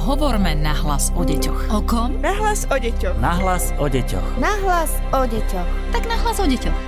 Hovorme 0.00 0.56
nahlas 0.56 1.12
o 1.12 1.20
deťoch. 1.20 1.76
O 1.76 1.84
kom? 1.84 2.16
Nahlas 2.24 2.64
o 2.72 2.76
deťoch. 2.80 3.20
Nahlas 3.20 3.68
o 3.76 3.84
deťoch. 3.84 4.40
Nahlas 4.40 4.96
o 5.12 5.28
deťoch. 5.28 5.68
Tak 5.92 6.08
nahlas 6.08 6.40
o 6.40 6.48
deťoch. 6.48 6.78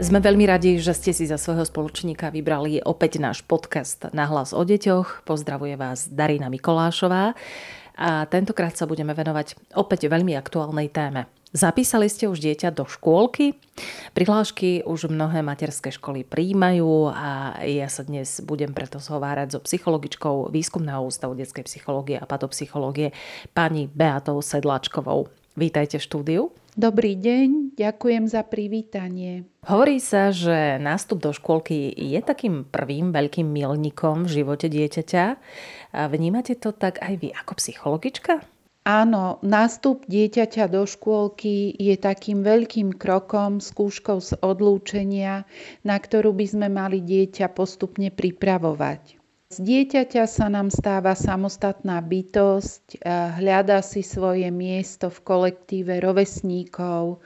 Sme 0.00 0.24
veľmi 0.24 0.48
radi, 0.48 0.80
že 0.80 0.96
ste 0.96 1.12
si 1.12 1.28
za 1.28 1.36
svojho 1.36 1.68
spoločníka 1.68 2.32
vybrali 2.32 2.80
opäť 2.80 3.20
náš 3.20 3.44
podcast 3.44 4.08
Nahlas 4.16 4.56
o 4.56 4.64
deťoch. 4.64 5.28
Pozdravuje 5.28 5.76
vás 5.76 6.08
Darina 6.08 6.48
Mikolášová. 6.48 7.36
A 8.00 8.24
tentokrát 8.32 8.72
sa 8.72 8.88
budeme 8.88 9.12
venovať 9.12 9.76
opäť 9.76 10.08
veľmi 10.08 10.32
aktuálnej 10.32 10.88
téme. 10.88 11.28
Zapísali 11.48 12.12
ste 12.12 12.28
už 12.28 12.44
dieťa 12.44 12.76
do 12.76 12.84
škôlky? 12.84 13.56
Prihlášky 14.12 14.84
už 14.84 15.08
mnohé 15.08 15.40
materské 15.40 15.88
školy 15.88 16.20
príjmajú 16.20 17.08
a 17.08 17.56
ja 17.64 17.88
sa 17.88 18.04
dnes 18.04 18.44
budem 18.44 18.76
preto 18.76 19.00
zhovárať 19.00 19.56
so 19.56 19.60
psychologičkou 19.64 20.52
Výskumného 20.52 21.00
ústavu 21.08 21.32
detskej 21.32 21.64
psychológie 21.64 22.20
a 22.20 22.28
patopsychológie 22.28 23.16
pani 23.56 23.88
Beatou 23.88 24.44
Sedlačkovou. 24.44 25.32
Vítajte 25.56 25.96
v 25.96 26.04
štúdiu. 26.04 26.42
Dobrý 26.76 27.16
deň, 27.16 27.80
ďakujem 27.80 28.28
za 28.28 28.44
privítanie. 28.44 29.48
Hovorí 29.64 30.04
sa, 30.04 30.28
že 30.28 30.76
nástup 30.76 31.24
do 31.24 31.32
škôlky 31.32 31.90
je 31.96 32.20
takým 32.20 32.68
prvým 32.68 33.08
veľkým 33.10 33.48
milníkom 33.48 34.28
v 34.28 34.44
živote 34.44 34.68
dieťaťa. 34.68 35.24
Vnímate 36.12 36.60
to 36.60 36.76
tak 36.76 37.00
aj 37.00 37.18
vy 37.18 37.32
ako 37.32 37.56
psychologička? 37.56 38.44
Áno, 38.88 39.36
nástup 39.44 40.08
dieťaťa 40.08 40.64
do 40.72 40.88
škôlky 40.88 41.76
je 41.76 41.92
takým 42.00 42.40
veľkým 42.40 42.96
krokom, 42.96 43.60
skúškou 43.60 44.16
z 44.24 44.40
odlúčenia, 44.40 45.44
na 45.84 46.00
ktorú 46.00 46.32
by 46.32 46.46
sme 46.48 46.68
mali 46.72 47.04
dieťa 47.04 47.52
postupne 47.52 48.08
pripravovať. 48.08 49.20
Z 49.52 49.60
dieťaťa 49.60 50.24
sa 50.24 50.48
nám 50.48 50.72
stáva 50.72 51.12
samostatná 51.12 52.00
bytosť, 52.00 53.04
hľadá 53.36 53.84
si 53.84 54.00
svoje 54.00 54.48
miesto 54.48 55.12
v 55.12 55.20
kolektíve 55.20 56.00
rovesníkov, 56.00 57.20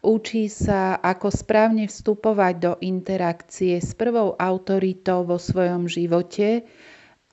učí 0.00 0.48
sa, 0.48 0.96
ako 0.96 1.28
správne 1.28 1.84
vstupovať 1.84 2.54
do 2.56 2.72
interakcie 2.80 3.76
s 3.76 3.92
prvou 3.92 4.40
autoritou 4.40 5.28
vo 5.28 5.36
svojom 5.36 5.84
živote, 5.84 6.64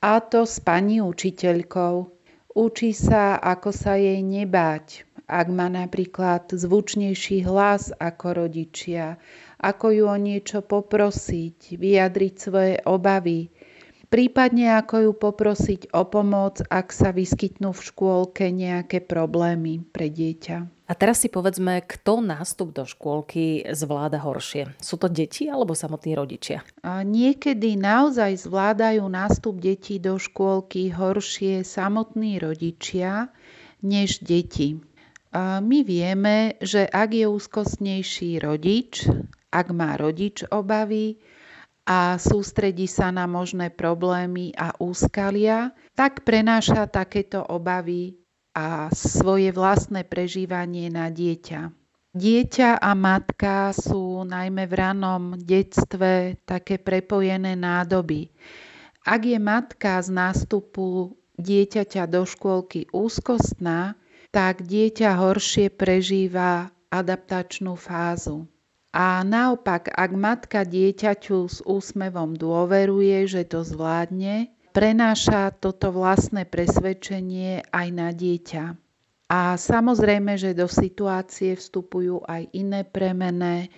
a 0.04 0.20
to 0.20 0.44
s 0.44 0.60
pani 0.60 1.00
učiteľkou. 1.00 2.21
Učí 2.52 2.92
sa, 2.92 3.40
ako 3.40 3.72
sa 3.72 3.96
jej 3.96 4.20
nebáť, 4.20 5.08
ak 5.24 5.48
má 5.48 5.72
napríklad 5.72 6.52
zvučnejší 6.52 7.48
hlas 7.48 7.96
ako 7.96 8.44
rodičia, 8.44 9.16
ako 9.56 9.86
ju 9.96 10.04
o 10.12 10.18
niečo 10.20 10.60
poprosiť, 10.60 11.80
vyjadriť 11.80 12.34
svoje 12.36 12.76
obavy, 12.84 13.48
prípadne 14.12 14.76
ako 14.76 14.96
ju 15.00 15.12
poprosiť 15.16 15.82
o 15.96 16.04
pomoc, 16.04 16.60
ak 16.68 16.92
sa 16.92 17.16
vyskytnú 17.16 17.72
v 17.72 17.82
škôlke 17.88 18.52
nejaké 18.52 19.00
problémy 19.00 19.88
pre 19.88 20.12
dieťa. 20.12 20.81
A 20.92 20.98
teraz 21.00 21.24
si 21.24 21.32
povedzme, 21.32 21.88
kto 21.88 22.20
nástup 22.20 22.76
do 22.76 22.84
škôlky 22.84 23.64
zvláda 23.72 24.20
horšie. 24.20 24.76
Sú 24.84 25.00
to 25.00 25.08
deti 25.08 25.48
alebo 25.48 25.72
samotní 25.72 26.20
rodičia? 26.20 26.68
Niekedy 26.84 27.80
naozaj 27.80 28.44
zvládajú 28.44 29.08
nástup 29.08 29.64
detí 29.64 30.04
do 30.04 30.20
škôlky 30.20 30.92
horšie 30.92 31.64
samotní 31.64 32.44
rodičia 32.44 33.32
než 33.80 34.20
deti. 34.20 34.84
My 35.64 35.80
vieme, 35.88 36.60
že 36.60 36.84
ak 36.84 37.16
je 37.16 37.24
úzkostnejší 37.24 38.44
rodič, 38.44 39.08
ak 39.48 39.72
má 39.72 39.96
rodič 39.96 40.44
obavy, 40.52 41.24
a 41.88 42.20
sústredí 42.20 42.86
sa 42.86 43.16
na 43.16 43.32
možné 43.32 43.72
problémy 43.72 44.54
a 44.60 44.76
úskalia, 44.76 45.72
tak 45.96 46.28
prenáša 46.28 46.86
takéto 46.92 47.42
obavy 47.42 48.22
a 48.52 48.92
svoje 48.92 49.52
vlastné 49.56 50.04
prežívanie 50.04 50.92
na 50.92 51.08
dieťa. 51.08 51.72
Dieťa 52.12 52.84
a 52.84 52.92
matka 52.92 53.72
sú 53.72 54.28
najmä 54.28 54.68
v 54.68 54.74
ranom 54.76 55.24
detstve 55.40 56.36
také 56.44 56.76
prepojené 56.76 57.56
nádoby. 57.56 58.28
Ak 59.08 59.24
je 59.24 59.40
matka 59.40 60.04
z 60.04 60.12
nástupu 60.12 61.16
dieťaťa 61.40 62.04
do 62.12 62.28
škôlky 62.28 62.92
úzkostná, 62.92 63.96
tak 64.36 64.68
dieťa 64.68 65.16
horšie 65.16 65.72
prežíva 65.72 66.76
adaptačnú 66.92 67.80
fázu. 67.80 68.44
A 68.92 69.24
naopak, 69.24 69.88
ak 69.88 70.12
matka 70.12 70.68
dieťaťu 70.68 71.48
s 71.48 71.64
úsmevom 71.64 72.36
dôveruje, 72.36 73.24
že 73.24 73.48
to 73.48 73.64
zvládne, 73.64 74.52
prenáša 74.72 75.52
toto 75.52 75.92
vlastné 75.92 76.48
presvedčenie 76.48 77.68
aj 77.70 77.88
na 77.92 78.10
dieťa. 78.16 78.66
A 79.32 79.56
samozrejme, 79.56 80.36
že 80.36 80.52
do 80.52 80.68
situácie 80.68 81.56
vstupujú 81.56 82.24
aj 82.28 82.52
iné 82.52 82.84
premené, 82.84 83.72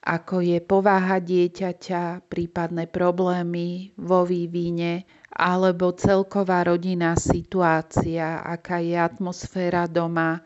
ako 0.00 0.38
je 0.42 0.58
povaha 0.62 1.18
dieťaťa, 1.18 2.30
prípadné 2.30 2.86
problémy 2.86 3.90
vo 3.98 4.22
vývine, 4.22 5.02
alebo 5.30 5.94
celková 5.94 6.66
rodinná 6.66 7.14
situácia, 7.18 8.42
aká 8.42 8.78
je 8.82 8.94
atmosféra 8.98 9.90
doma, 9.90 10.42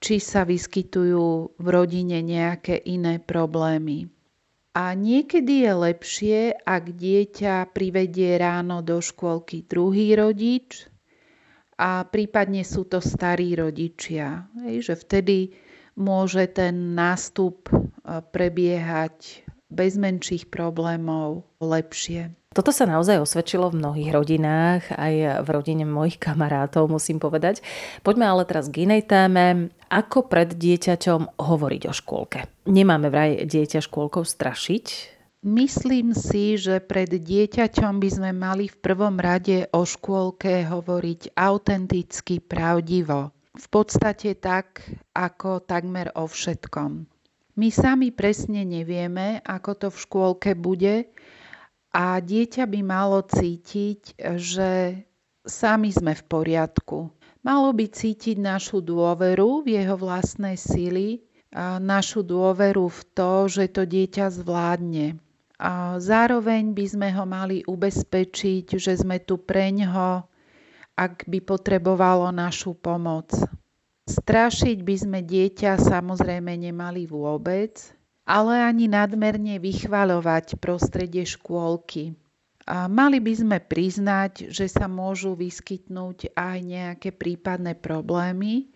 či 0.00 0.22
sa 0.22 0.46
vyskytujú 0.46 1.58
v 1.60 1.66
rodine 1.66 2.24
nejaké 2.24 2.78
iné 2.88 3.18
problémy. 3.20 4.08
A 4.70 4.94
niekedy 4.94 5.66
je 5.66 5.72
lepšie, 5.74 6.38
ak 6.62 6.94
dieťa 6.94 7.74
privedie 7.74 8.38
ráno 8.38 8.86
do 8.86 9.02
škôlky 9.02 9.66
druhý 9.66 10.14
rodič 10.14 10.86
a 11.74 12.06
prípadne 12.06 12.62
sú 12.62 12.86
to 12.86 13.02
starí 13.02 13.58
rodičia. 13.58 14.46
Hej, 14.62 14.92
že 14.92 14.94
vtedy 14.94 15.38
môže 15.98 16.46
ten 16.54 16.94
nástup 16.94 17.66
e, 17.66 17.90
prebiehať 18.30 19.42
bez 19.66 19.98
menších 19.98 20.46
problémov 20.46 21.50
lepšie. 21.58 22.30
Toto 22.50 22.74
sa 22.74 22.82
naozaj 22.82 23.22
osvedčilo 23.22 23.70
v 23.70 23.78
mnohých 23.78 24.10
rodinách, 24.10 24.82
aj 24.98 25.46
v 25.46 25.48
rodine 25.54 25.86
mojich 25.86 26.18
kamarátov, 26.18 26.90
musím 26.90 27.22
povedať. 27.22 27.62
Poďme 28.02 28.26
ale 28.26 28.42
teraz 28.42 28.66
k 28.66 28.90
inej 28.90 29.06
téme. 29.06 29.70
Ako 29.86 30.26
pred 30.26 30.58
dieťaťom 30.58 31.38
hovoriť 31.38 31.82
o 31.86 31.94
škôlke? 31.94 32.50
Nemáme 32.66 33.06
vraj 33.06 33.46
dieťa 33.46 33.86
škôlkou 33.86 34.26
strašiť? 34.26 34.86
Myslím 35.46 36.10
si, 36.10 36.58
že 36.58 36.82
pred 36.82 37.06
dieťaťom 37.06 38.02
by 38.02 38.08
sme 38.10 38.30
mali 38.34 38.66
v 38.66 38.82
prvom 38.82 39.14
rade 39.22 39.70
o 39.70 39.86
škôlke 39.86 40.66
hovoriť 40.66 41.38
autenticky, 41.38 42.42
pravdivo. 42.42 43.30
V 43.54 43.66
podstate 43.70 44.34
tak, 44.34 44.82
ako 45.14 45.62
takmer 45.62 46.10
o 46.18 46.26
všetkom. 46.26 47.06
My 47.62 47.70
sami 47.70 48.10
presne 48.10 48.66
nevieme, 48.66 49.38
ako 49.46 49.70
to 49.86 49.88
v 49.94 50.02
škôlke 50.02 50.58
bude, 50.58 51.06
a 51.90 52.22
dieťa 52.22 52.64
by 52.70 52.80
malo 52.86 53.18
cítiť, 53.26 54.14
že 54.38 55.02
sami 55.42 55.90
sme 55.90 56.14
v 56.14 56.22
poriadku. 56.26 57.10
Malo 57.40 57.70
by 57.72 57.88
cítiť 57.90 58.36
našu 58.38 58.84
dôveru 58.84 59.64
v 59.64 59.80
jeho 59.80 59.96
vlastné 59.96 60.54
sily, 60.54 61.24
a 61.50 61.82
našu 61.82 62.22
dôveru 62.22 62.86
v 62.86 63.00
to, 63.10 63.50
že 63.50 63.74
to 63.74 63.82
dieťa 63.82 64.30
zvládne. 64.30 65.18
A 65.58 65.98
zároveň 65.98 66.72
by 66.72 66.84
sme 66.86 67.08
ho 67.10 67.26
mali 67.26 67.66
ubezpečiť, 67.66 68.78
že 68.78 68.94
sme 68.94 69.18
tu 69.18 69.34
pre 69.34 69.74
ňoho, 69.74 70.24
ak 70.94 71.26
by 71.26 71.38
potrebovalo 71.42 72.30
našu 72.30 72.78
pomoc. 72.78 73.34
Strašiť 74.06 74.78
by 74.86 74.94
sme 74.94 75.18
dieťa 75.26 75.74
samozrejme 75.80 76.54
nemali 76.54 77.04
vôbec, 77.10 77.76
ale 78.30 78.62
ani 78.62 78.86
nadmerne 78.86 79.58
vychvaľovať 79.58 80.62
prostredie 80.62 81.26
škôlky. 81.26 82.14
A 82.70 82.86
mali 82.86 83.18
by 83.18 83.34
sme 83.34 83.58
priznať, 83.58 84.54
že 84.54 84.70
sa 84.70 84.86
môžu 84.86 85.34
vyskytnúť 85.34 86.38
aj 86.38 86.56
nejaké 86.62 87.10
prípadné 87.10 87.74
problémy, 87.74 88.70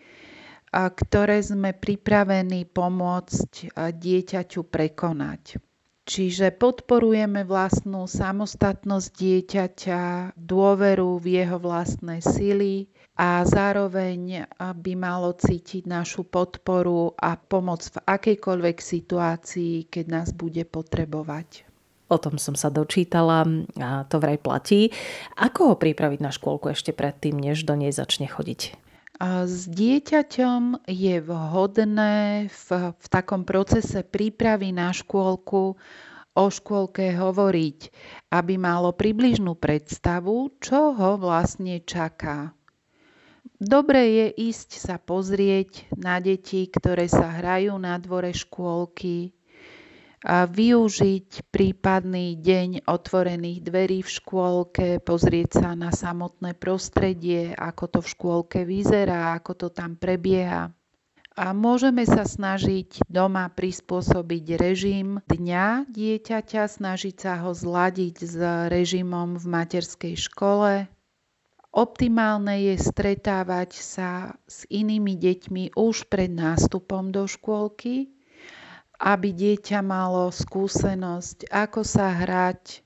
ktoré 0.75 1.39
sme 1.39 1.71
pripravení 1.71 2.67
pomôcť 2.67 3.79
dieťaťu 3.95 4.67
prekonať. 4.67 5.63
Čiže 6.05 6.51
podporujeme 6.59 7.47
vlastnú 7.47 8.11
samostatnosť 8.11 9.09
dieťaťa, 9.15 10.03
dôveru 10.35 11.17
v 11.23 11.27
jeho 11.39 11.63
vlastné 11.63 12.19
sily, 12.19 12.91
a 13.15 13.47
zároveň 13.47 14.51
by 14.59 14.93
malo 14.99 15.31
cítiť 15.35 15.87
našu 15.87 16.27
podporu 16.27 17.15
a 17.15 17.39
pomoc 17.39 17.87
v 17.87 18.03
akejkoľvek 18.03 18.77
situácii, 18.83 19.87
keď 19.87 20.05
nás 20.11 20.29
bude 20.35 20.67
potrebovať. 20.67 21.71
O 22.11 22.21
tom 22.21 22.37
som 22.37 22.59
sa 22.59 22.69
dočítala 22.69 23.49
a 23.81 24.05
to 24.11 24.21
vraj 24.21 24.37
platí. 24.37 24.93
Ako 25.39 25.73
ho 25.73 25.77
pripraviť 25.79 26.21
na 26.21 26.35
škôlku 26.35 26.75
ešte 26.75 26.93
predtým, 26.93 27.39
než 27.39 27.65
do 27.65 27.79
nej 27.79 27.95
začne 27.95 28.29
chodiť? 28.29 28.77
S 29.23 29.71
dieťaťom 29.71 30.91
je 30.91 31.17
vhodné 31.23 32.51
v, 32.51 32.69
v 32.93 33.07
takom 33.09 33.47
procese 33.47 34.03
prípravy 34.03 34.75
na 34.75 34.91
škôlku 34.91 35.79
o 36.35 36.45
škôlke 36.51 37.15
hovoriť, 37.15 37.79
aby 38.35 38.59
malo 38.59 38.91
približnú 38.91 39.55
predstavu, 39.55 40.59
čo 40.59 40.99
ho 40.99 41.15
vlastne 41.15 41.79
čaká. 41.87 42.51
Dobre 43.59 44.03
je 44.11 44.27
ísť 44.51 44.71
sa 44.83 44.97
pozrieť 44.99 45.87
na 45.95 46.19
deti, 46.19 46.67
ktoré 46.67 47.07
sa 47.07 47.31
hrajú 47.31 47.79
na 47.79 47.95
dvore 48.03 48.35
škôlky, 48.35 49.35
a 50.25 50.49
využiť 50.49 51.53
prípadný 51.53 52.41
deň 52.41 52.89
otvorených 52.89 53.61
dverí 53.61 54.01
v 54.01 54.09
škôlke, 54.09 55.05
pozrieť 55.05 55.61
sa 55.61 55.77
na 55.77 55.93
samotné 55.93 56.57
prostredie, 56.57 57.53
ako 57.53 57.85
to 57.93 57.99
v 58.01 58.09
škôlke 58.09 58.61
vyzerá, 58.65 59.37
ako 59.37 59.53
to 59.53 59.69
tam 59.69 60.01
prebieha. 60.01 60.73
A 61.37 61.47
môžeme 61.53 62.09
sa 62.09 62.25
snažiť 62.25 63.05
doma 63.05 63.53
prispôsobiť 63.53 64.45
režim 64.57 65.21
dňa 65.29 65.93
dieťaťa, 65.93 66.73
snažiť 66.73 67.17
sa 67.21 67.45
ho 67.45 67.53
zladiť 67.53 68.17
s 68.25 68.39
režimom 68.73 69.37
v 69.37 69.45
materskej 69.45 70.15
škole. 70.17 70.89
Optimálne 71.75 72.71
je 72.71 72.79
stretávať 72.79 73.83
sa 73.83 74.39
s 74.47 74.63
inými 74.71 75.19
deťmi 75.19 75.75
už 75.75 76.07
pred 76.07 76.31
nástupom 76.31 77.11
do 77.11 77.27
škôlky, 77.27 78.15
aby 79.03 79.35
dieťa 79.35 79.83
malo 79.83 80.31
skúsenosť, 80.31 81.51
ako 81.51 81.83
sa 81.83 82.15
hrať 82.15 82.79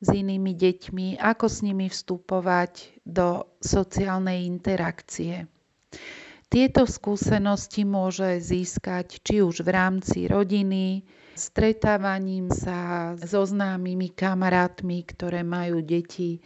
s 0.00 0.08
inými 0.08 0.56
deťmi, 0.56 1.20
ako 1.20 1.46
s 1.52 1.58
nimi 1.68 1.92
vstupovať 1.92 3.04
do 3.04 3.44
sociálnej 3.60 4.48
interakcie. 4.48 5.44
Tieto 6.48 6.88
skúsenosti 6.88 7.84
môže 7.84 8.40
získať 8.40 9.20
či 9.20 9.44
už 9.44 9.60
v 9.60 9.68
rámci 9.68 10.32
rodiny, 10.32 11.04
stretávaním 11.36 12.48
sa 12.48 13.12
so 13.20 13.44
známymi 13.44 14.16
kamarátmi, 14.16 15.04
ktoré 15.12 15.44
majú 15.44 15.84
deti 15.84 16.40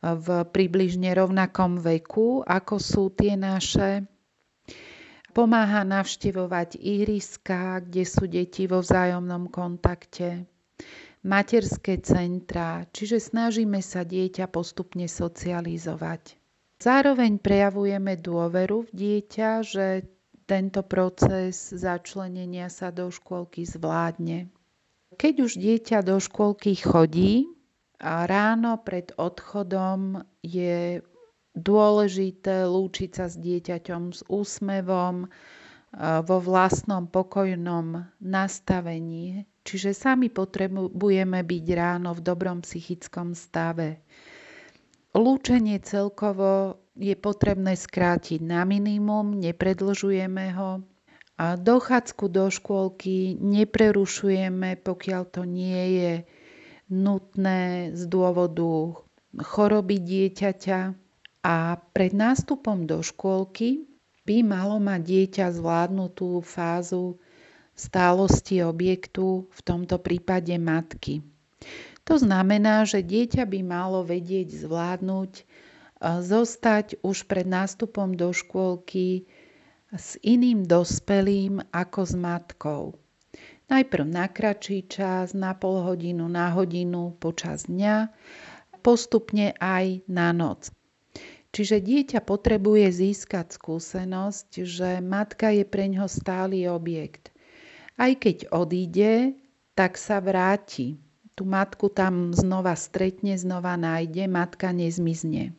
v 0.00 0.26
približne 0.48 1.12
rovnakom 1.12 1.80
veku, 1.80 2.40
ako 2.44 2.76
sú 2.80 3.12
tie 3.12 3.36
naše, 3.36 4.08
Pomáha 5.30 5.86
navštevovať 5.86 6.74
ihriska, 6.74 7.86
kde 7.86 8.02
sú 8.02 8.26
deti 8.26 8.66
vo 8.66 8.82
vzájomnom 8.82 9.46
kontakte, 9.46 10.50
materské 11.22 12.02
centra, 12.02 12.82
čiže 12.90 13.22
snažíme 13.22 13.78
sa 13.78 14.02
dieťa 14.02 14.50
postupne 14.50 15.06
socializovať. 15.06 16.34
Zároveň 16.82 17.38
prejavujeme 17.38 18.18
dôveru 18.18 18.88
v 18.88 18.90
dieťa, 18.90 19.50
že 19.62 19.86
tento 20.50 20.82
proces 20.82 21.70
začlenenia 21.70 22.66
sa 22.66 22.90
do 22.90 23.06
škôlky 23.06 23.62
zvládne. 23.62 24.50
Keď 25.14 25.34
už 25.46 25.52
dieťa 25.62 26.02
do 26.02 26.18
škôlky 26.18 26.74
chodí, 26.74 27.46
ráno 28.02 28.80
pred 28.80 29.12
odchodom 29.14 30.24
je 30.40 31.04
dôležité 31.52 32.64
lúčiť 32.64 33.10
sa 33.12 33.26
s 33.28 33.36
dieťaťom 33.36 34.02
s 34.16 34.24
úsmevom, 34.26 35.28
vo 35.98 36.38
vlastnom 36.38 37.10
pokojnom 37.10 38.06
nastavení. 38.22 39.46
Čiže 39.66 39.90
sami 39.92 40.30
potrebujeme 40.30 41.42
byť 41.42 41.64
ráno 41.74 42.14
v 42.14 42.20
dobrom 42.22 42.62
psychickom 42.62 43.34
stave. 43.34 44.00
Lúčenie 45.10 45.82
celkovo 45.82 46.78
je 46.94 47.18
potrebné 47.18 47.74
skrátiť 47.74 48.38
na 48.38 48.62
minimum, 48.62 49.34
nepredlžujeme 49.42 50.54
ho. 50.54 50.86
A 51.40 51.56
dochádzku 51.58 52.24
do 52.30 52.46
škôlky 52.52 53.34
neprerušujeme, 53.40 54.78
pokiaľ 54.78 55.22
to 55.32 55.42
nie 55.42 55.82
je 55.98 56.12
nutné 56.90 57.94
z 57.94 58.02
dôvodu 58.10 58.98
choroby 59.38 60.02
dieťaťa 60.02 60.80
a 61.46 61.56
pred 61.94 62.12
nástupom 62.12 62.84
do 62.84 63.00
škôlky 63.00 63.86
by 64.26 64.42
malo 64.44 64.76
mať 64.82 65.00
dieťa 65.00 65.46
zvládnutú 65.54 66.44
fázu 66.44 67.16
stálosti 67.78 68.60
objektu, 68.60 69.48
v 69.48 69.60
tomto 69.64 69.96
prípade 69.96 70.52
matky. 70.60 71.24
To 72.04 72.20
znamená, 72.20 72.84
že 72.84 73.00
dieťa 73.00 73.48
by 73.48 73.60
malo 73.64 74.04
vedieť 74.04 74.66
zvládnuť, 74.66 75.32
e, 75.40 75.42
zostať 76.20 77.00
už 77.00 77.24
pred 77.24 77.48
nástupom 77.48 78.12
do 78.12 78.34
škôlky 78.34 79.24
s 79.94 80.20
iným 80.20 80.68
dospelým 80.68 81.64
ako 81.72 82.00
s 82.04 82.14
matkou. 82.18 82.84
Najprv 83.70 84.02
na 84.02 84.26
kratší 84.26 84.90
čas, 84.90 85.30
na 85.30 85.54
pol 85.54 85.78
hodinu, 85.86 86.26
na 86.26 86.50
hodinu 86.50 87.14
počas 87.22 87.70
dňa, 87.70 88.10
postupne 88.82 89.54
aj 89.62 90.02
na 90.10 90.34
noc. 90.34 90.74
Čiže 91.54 91.78
dieťa 91.78 92.20
potrebuje 92.26 92.90
získať 92.90 93.54
skúsenosť, 93.54 94.66
že 94.66 94.98
matka 94.98 95.54
je 95.54 95.62
pre 95.62 95.86
ňo 95.86 96.10
stály 96.10 96.66
objekt. 96.66 97.30
Aj 97.94 98.10
keď 98.10 98.50
odíde, 98.50 99.38
tak 99.78 99.98
sa 99.98 100.18
vráti. 100.18 100.98
Tu 101.38 101.42
matku 101.46 101.94
tam 101.94 102.34
znova 102.34 102.74
stretne, 102.74 103.38
znova 103.38 103.78
nájde, 103.78 104.26
matka 104.26 104.74
nezmizne. 104.74 105.54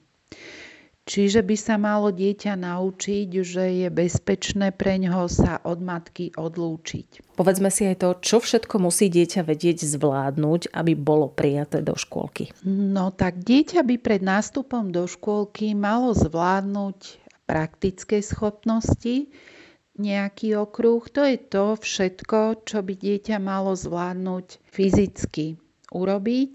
Čiže 1.11 1.43
by 1.43 1.55
sa 1.59 1.75
malo 1.75 2.07
dieťa 2.07 2.55
naučiť, 2.55 3.43
že 3.43 3.83
je 3.83 3.87
bezpečné 3.91 4.71
pre 4.71 4.95
ňoho 4.95 5.27
sa 5.27 5.59
od 5.59 5.83
matky 5.83 6.31
odlúčiť. 6.39 7.35
Povedzme 7.35 7.67
si 7.67 7.83
aj 7.83 7.99
to, 7.99 8.09
čo 8.23 8.39
všetko 8.39 8.79
musí 8.79 9.11
dieťa 9.11 9.43
vedieť 9.43 9.83
zvládnuť, 9.91 10.71
aby 10.71 10.95
bolo 10.95 11.27
prijaté 11.27 11.83
do 11.83 11.99
škôlky. 11.99 12.55
No 12.63 13.11
tak 13.11 13.43
dieťa 13.43 13.83
by 13.83 13.95
pred 13.99 14.23
nástupom 14.23 14.95
do 14.95 15.03
škôlky 15.03 15.75
malo 15.75 16.15
zvládnuť 16.15 17.19
praktické 17.43 18.23
schopnosti, 18.23 19.27
nejaký 19.99 20.55
okruh. 20.63 21.03
To 21.11 21.27
je 21.27 21.35
to 21.35 21.75
všetko, 21.75 22.63
čo 22.63 22.79
by 22.79 22.93
dieťa 22.95 23.35
malo 23.35 23.75
zvládnuť 23.75 24.63
fyzicky 24.63 25.59
urobiť. 25.91 26.53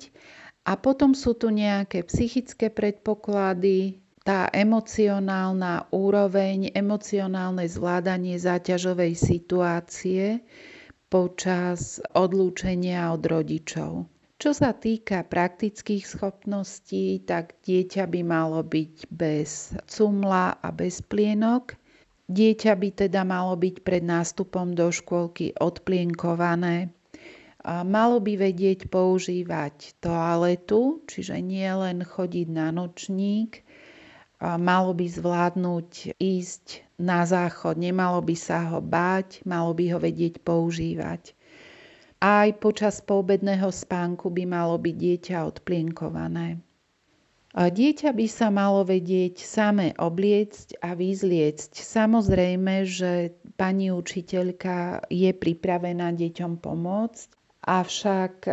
A 0.64 0.81
potom 0.81 1.12
sú 1.12 1.37
tu 1.37 1.52
nejaké 1.52 2.09
psychické 2.09 2.73
predpoklady, 2.73 4.06
tá 4.26 4.50
emocionálna 4.50 5.87
úroveň, 5.94 6.75
emocionálne 6.75 7.62
zvládanie 7.70 8.34
záťažovej 8.43 9.14
situácie 9.14 10.43
počas 11.06 12.02
odlúčenia 12.11 13.14
od 13.14 13.23
rodičov. 13.23 14.11
Čo 14.37 14.50
sa 14.50 14.75
týka 14.75 15.23
praktických 15.23 16.05
schopností, 16.05 17.23
tak 17.23 17.56
dieťa 17.62 18.05
by 18.11 18.20
malo 18.26 18.61
byť 18.66 19.09
bez 19.09 19.73
cumla 19.87 20.59
a 20.59 20.68
bez 20.75 21.00
plienok. 21.06 21.78
Dieťa 22.26 22.75
by 22.75 22.88
teda 23.06 23.23
malo 23.23 23.54
byť 23.54 23.80
pred 23.87 24.02
nástupom 24.02 24.75
do 24.75 24.90
škôlky 24.90 25.54
odplienkované. 25.54 26.90
A 27.66 27.87
malo 27.87 28.18
by 28.18 28.35
vedieť 28.38 28.90
používať 28.90 29.99
toaletu, 30.02 31.02
čiže 31.06 31.38
nie 31.38 31.66
len 31.66 32.02
chodiť 32.02 32.47
na 32.50 32.75
nočník, 32.75 33.65
malo 34.40 34.93
by 34.93 35.07
zvládnuť 35.09 36.16
ísť 36.21 36.85
na 37.00 37.25
záchod, 37.25 37.81
nemalo 37.81 38.21
by 38.21 38.37
sa 38.37 38.69
ho 38.73 38.81
báť, 38.85 39.40
malo 39.49 39.73
by 39.73 39.97
ho 39.97 39.99
vedieť 40.00 40.45
používať. 40.45 41.33
Aj 42.21 42.49
počas 42.57 43.05
poobedného 43.05 43.69
spánku 43.69 44.33
by 44.33 44.45
malo 44.49 44.81
byť 44.81 44.97
dieťa 44.97 45.37
odplienkované. 45.45 46.61
Dieťa 47.57 48.12
by 48.12 48.26
sa 48.28 48.52
malo 48.52 48.85
vedieť 48.85 49.40
samé 49.40 49.97
obliecť 49.97 50.76
a 50.85 50.93
vyzliecť. 50.93 51.73
Samozrejme, 51.73 52.85
že 52.85 53.33
pani 53.57 53.88
učiteľka 53.88 55.09
je 55.09 55.33
pripravená 55.33 56.12
deťom 56.12 56.61
pomôcť, 56.61 57.28
avšak 57.64 58.35
e, 58.45 58.52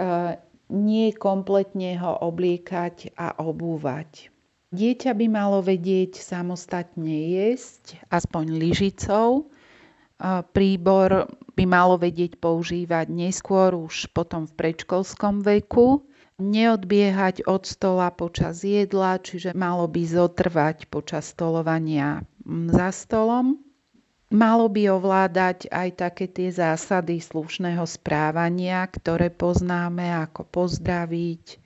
nie 0.71 1.11
kompletne 1.11 1.99
ho 1.99 2.15
obliekať 2.23 3.11
a 3.19 3.43
obúvať. 3.43 4.32
Dieťa 4.73 5.13
by 5.13 5.27
malo 5.29 5.61
vedieť 5.61 6.17
samostatne 6.17 7.29
jesť, 7.29 8.01
aspoň 8.09 8.57
lyžicou. 8.57 9.53
Príbor 10.49 11.29
by 11.53 11.63
malo 11.69 12.01
vedieť 12.01 12.41
používať 12.41 13.13
neskôr 13.13 13.77
už 13.77 14.09
potom 14.17 14.49
v 14.49 14.57
predškolskom 14.57 15.45
veku. 15.45 16.09
Neodbiehať 16.41 17.45
od 17.45 17.69
stola 17.69 18.09
počas 18.09 18.65
jedla, 18.65 19.21
čiže 19.21 19.53
malo 19.53 19.85
by 19.85 20.01
zotrvať 20.09 20.89
počas 20.89 21.29
stolovania 21.29 22.25
za 22.73 22.89
stolom. 22.89 23.61
Malo 24.33 24.65
by 24.73 24.89
ovládať 24.89 25.69
aj 25.69 25.89
také 26.01 26.25
tie 26.25 26.49
zásady 26.49 27.21
slušného 27.21 27.85
správania, 27.85 28.81
ktoré 28.89 29.29
poznáme, 29.29 30.09
ako 30.25 30.49
pozdraviť, 30.49 31.61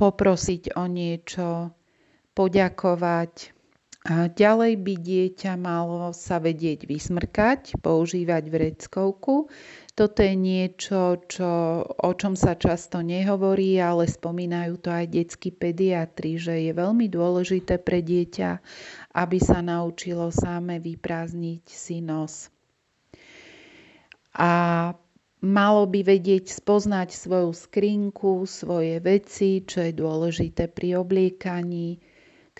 poprosiť 0.00 0.72
o 0.80 0.88
niečo, 0.88 1.76
poďakovať, 2.38 3.58
A 4.08 4.30
ďalej 4.30 4.80
by 4.80 4.94
dieťa 4.94 5.58
malo 5.60 6.16
sa 6.16 6.40
vedieť 6.40 6.88
vysmrkať, 6.88 7.76
používať 7.82 8.48
vreckovku. 8.48 9.52
Toto 9.92 10.18
je 10.24 10.32
niečo, 10.32 11.20
čo, 11.28 11.84
o 11.84 12.10
čom 12.16 12.32
sa 12.32 12.56
často 12.56 13.04
nehovorí, 13.04 13.76
ale 13.82 14.08
spomínajú 14.08 14.80
to 14.80 14.88
aj 14.88 15.12
detskí 15.12 15.52
pediatri, 15.52 16.40
že 16.40 16.56
je 16.56 16.72
veľmi 16.72 17.10
dôležité 17.10 17.82
pre 17.82 18.00
dieťa, 18.00 18.50
aby 19.12 19.38
sa 19.42 19.60
naučilo 19.60 20.32
sáme 20.32 20.80
vyprázdniť 20.80 21.64
si 21.68 22.00
nos. 22.00 22.48
A 24.38 24.94
malo 25.44 25.84
by 25.84 26.00
vedieť 26.00 26.48
spoznať 26.48 27.12
svoju 27.12 27.52
skrinku, 27.52 28.48
svoje 28.48 29.04
veci, 29.04 29.66
čo 29.68 29.84
je 29.84 29.92
dôležité 29.92 30.70
pri 30.70 31.02
obliekaní, 31.02 31.98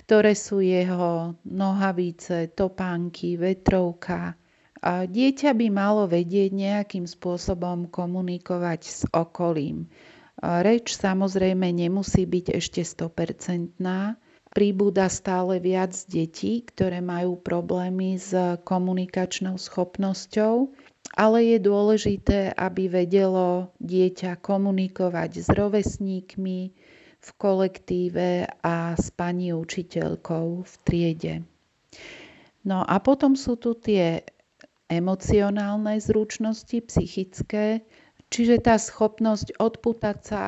ktoré 0.08 0.32
sú 0.32 0.64
jeho 0.64 1.36
nohavice, 1.44 2.48
topánky, 2.56 3.36
vetrovka. 3.36 4.40
A 4.80 5.04
dieťa 5.04 5.52
by 5.52 5.68
malo 5.68 6.08
vedieť 6.08 6.48
nejakým 6.48 7.04
spôsobom 7.04 7.92
komunikovať 7.92 8.80
s 8.88 9.04
okolím. 9.12 9.92
A 10.40 10.64
reč 10.64 10.96
samozrejme 10.96 11.68
nemusí 11.76 12.24
byť 12.24 12.56
ešte 12.56 12.88
100%. 12.88 13.76
Príbúda 14.48 15.12
stále 15.12 15.60
viac 15.60 15.92
detí, 16.08 16.64
ktoré 16.64 17.04
majú 17.04 17.36
problémy 17.36 18.16
s 18.16 18.32
komunikačnou 18.64 19.60
schopnosťou, 19.60 20.72
ale 21.20 21.52
je 21.52 21.58
dôležité, 21.60 22.56
aby 22.56 22.88
vedelo 22.88 23.76
dieťa 23.76 24.40
komunikovať 24.40 25.44
s 25.44 25.48
rovesníkmi, 25.52 26.72
v 27.18 27.28
kolektíve 27.34 28.46
a 28.62 28.94
s 28.94 29.10
pani 29.10 29.50
učiteľkou 29.52 30.46
v 30.62 30.72
triede. 30.86 31.34
No 32.62 32.84
a 32.86 33.00
potom 33.02 33.34
sú 33.34 33.58
tu 33.58 33.74
tie 33.74 34.22
emocionálne 34.88 36.00
zručnosti, 36.00 36.78
psychické, 36.88 37.84
čiže 38.32 38.64
tá 38.64 38.80
schopnosť 38.80 39.60
odputať 39.60 40.18
sa 40.24 40.44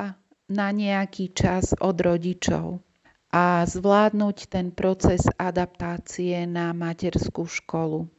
na 0.51 0.69
nejaký 0.75 1.31
čas 1.37 1.77
od 1.79 1.97
rodičov 2.01 2.83
a 3.31 3.63
zvládnuť 3.63 4.37
ten 4.51 4.75
proces 4.75 5.23
adaptácie 5.39 6.51
na 6.51 6.75
materskú 6.75 7.47
školu. 7.47 8.11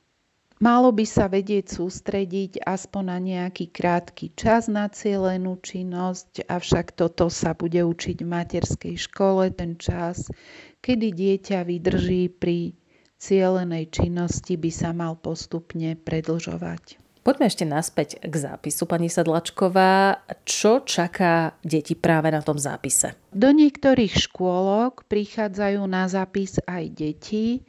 Malo 0.61 0.93
by 0.93 1.09
sa 1.09 1.25
vedieť 1.25 1.73
sústrediť 1.73 2.61
aspoň 2.61 3.03
na 3.09 3.17
nejaký 3.17 3.73
krátky 3.73 4.37
čas 4.37 4.69
na 4.69 4.85
cieľenú 4.93 5.57
činnosť, 5.57 6.45
avšak 6.45 6.93
toto 6.93 7.33
sa 7.33 7.57
bude 7.57 7.81
učiť 7.81 8.21
v 8.21 8.29
materskej 8.29 8.95
škole, 9.09 9.49
ten 9.57 9.81
čas, 9.81 10.29
kedy 10.85 11.17
dieťa 11.17 11.65
vydrží 11.65 12.29
pri 12.37 12.77
cielenej 13.17 13.89
činnosti, 13.89 14.53
by 14.53 14.69
sa 14.69 14.93
mal 14.93 15.17
postupne 15.17 15.97
predlžovať. 15.97 17.01
Poďme 17.21 17.49
ešte 17.49 17.65
naspäť 17.65 18.17
k 18.21 18.33
zápisu, 18.33 18.89
pani 18.89 19.05
Sadlačková. 19.05 20.25
Čo 20.41 20.85
čaká 20.85 21.57
deti 21.61 21.93
práve 21.93 22.29
na 22.29 22.41
tom 22.41 22.57
zápise? 22.61 23.13
Do 23.29 23.53
niektorých 23.53 24.13
škôlok 24.13 25.05
prichádzajú 25.05 25.81
na 25.85 26.09
zápis 26.09 26.57
aj 26.65 26.85
deti, 26.89 27.61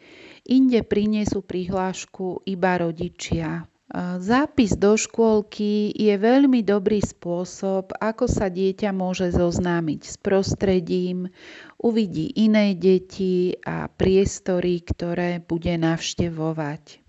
Inde 0.43 0.83
prinesú 0.83 1.43
prihlášku 1.47 2.43
iba 2.51 2.75
rodičia. 2.83 3.71
Zápis 4.19 4.73
do 4.73 4.97
škôlky 4.97 5.93
je 5.93 6.15
veľmi 6.17 6.65
dobrý 6.65 7.05
spôsob, 7.05 7.93
ako 8.01 8.25
sa 8.25 8.49
dieťa 8.49 8.89
môže 8.89 9.29
zoznámiť 9.37 10.01
s 10.09 10.17
prostredím, 10.17 11.29
uvidí 11.77 12.33
iné 12.41 12.73
deti 12.73 13.53
a 13.61 13.93
priestory, 13.93 14.81
ktoré 14.81 15.45
bude 15.45 15.77
navštevovať. 15.77 17.05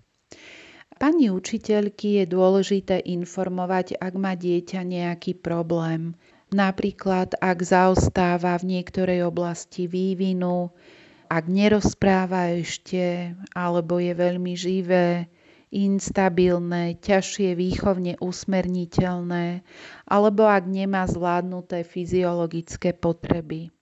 Pani 0.94 1.32
učiteľky 1.32 2.22
je 2.22 2.24
dôležité 2.28 3.00
informovať, 3.02 3.96
ak 3.96 4.14
má 4.14 4.36
dieťa 4.36 4.84
nejaký 4.84 5.40
problém. 5.40 6.14
Napríklad, 6.52 7.34
ak 7.40 7.58
zaostáva 7.64 8.60
v 8.60 8.78
niektorej 8.78 9.26
oblasti 9.26 9.88
vývinu, 9.88 10.70
ak 11.34 11.50
nerozpráva 11.50 12.54
ešte, 12.54 13.34
alebo 13.58 13.98
je 13.98 14.14
veľmi 14.14 14.54
živé, 14.54 15.26
instabilné, 15.74 16.94
ťažšie 17.02 17.58
výchovne 17.58 18.14
usmerniteľné, 18.22 19.66
alebo 20.06 20.46
ak 20.46 20.70
nemá 20.70 21.02
zvládnuté 21.10 21.82
fyziologické 21.82 22.94
potreby. 22.94 23.74